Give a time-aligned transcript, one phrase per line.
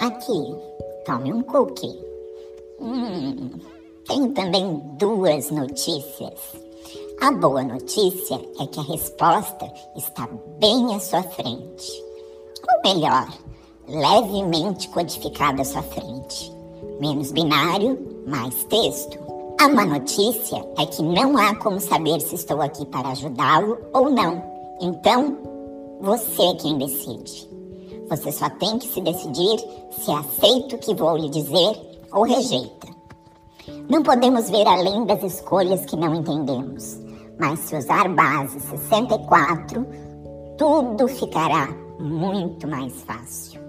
[0.00, 0.54] Aqui,
[1.04, 1.98] tome um cookie.
[2.80, 3.50] Hum,
[4.06, 6.38] tenho também duas notícias.
[7.20, 10.28] A boa notícia é que a resposta está
[10.60, 12.04] bem à sua frente.
[12.62, 13.26] Ou melhor,
[13.88, 16.52] levemente codificada à sua frente.
[17.00, 19.18] Menos binário, mais texto.
[19.60, 24.10] A má notícia é que não há como saber se estou aqui para ajudá-lo ou
[24.10, 24.40] não.
[24.80, 25.36] Então,
[26.00, 27.57] você é quem decide.
[28.08, 29.58] Você só tem que se decidir
[29.90, 32.88] se aceita o que vou lhe dizer ou rejeita.
[33.88, 36.98] Não podemos ver além das escolhas que não entendemos,
[37.38, 39.86] mas se usar base 64,
[40.56, 41.68] tudo ficará
[42.00, 43.67] muito mais fácil.